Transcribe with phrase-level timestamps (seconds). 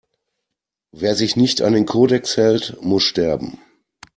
[0.91, 3.59] Wer sich nicht an den Kodex hält, muss sterben!